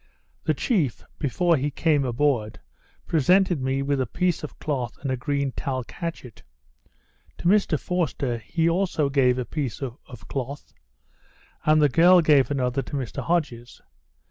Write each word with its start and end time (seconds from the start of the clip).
The 0.45 0.55
chief, 0.55 1.03
before 1.19 1.57
he 1.57 1.69
came 1.69 2.03
aboard, 2.05 2.59
presented 3.05 3.61
me 3.61 3.83
with 3.83 4.01
a 4.01 4.07
piece 4.07 4.41
of 4.43 4.57
cloth 4.57 4.97
and 5.01 5.11
a 5.11 5.15
green 5.15 5.51
talc 5.51 5.91
hatchet; 5.91 6.41
to 7.37 7.45
Mr 7.47 7.79
Forster 7.79 8.39
he 8.39 8.67
also 8.67 9.09
gave 9.11 9.37
a 9.37 9.45
piece 9.45 9.79
or 9.79 9.99
cloth; 10.27 10.73
and 11.65 11.79
the 11.83 11.87
girl 11.87 12.19
gave 12.21 12.49
another 12.49 12.81
to 12.81 12.93
Mr 12.95 13.21
Hodges. 13.21 13.79